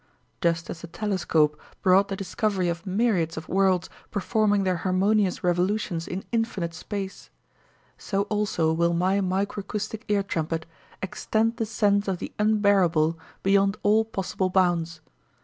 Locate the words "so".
7.99-8.23